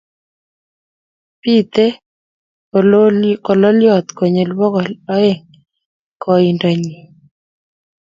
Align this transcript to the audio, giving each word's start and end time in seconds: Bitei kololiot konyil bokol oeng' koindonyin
Bitei 1.41 1.91
kololiot 3.43 4.07
konyil 4.17 4.51
bokol 4.57 4.89
oeng' 5.17 5.45
koindonyin 6.23 7.07